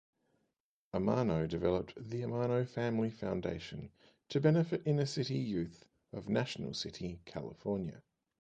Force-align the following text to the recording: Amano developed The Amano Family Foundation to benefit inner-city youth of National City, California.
Amano 0.95 1.45
developed 1.47 1.93
The 1.95 2.23
Amano 2.23 2.67
Family 2.67 3.11
Foundation 3.11 3.91
to 4.29 4.41
benefit 4.41 4.81
inner-city 4.87 5.37
youth 5.37 5.85
of 6.11 6.27
National 6.27 6.73
City, 6.73 7.19
California. 7.25 8.01